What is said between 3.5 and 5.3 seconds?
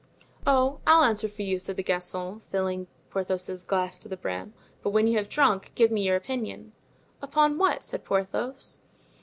glass to the brim; "but when you have